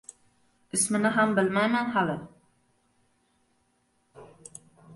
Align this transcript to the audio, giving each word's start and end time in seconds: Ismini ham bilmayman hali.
Ismini 0.77 1.11
ham 1.17 1.35
bilmayman 1.41 1.91
hali. 1.97 2.15